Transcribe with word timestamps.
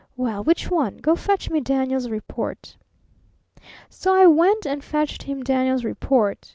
Well, 0.17 0.43
which 0.43 0.71
one? 0.71 0.97
Go 0.97 1.15
fetch 1.15 1.51
me 1.51 1.59
Daniel's 1.61 2.09
report.' 2.09 2.75
So 3.87 4.15
I 4.15 4.25
went 4.25 4.65
and 4.65 4.83
fetched 4.83 5.21
him 5.21 5.43
Daniel's 5.43 5.83
report. 5.85 6.49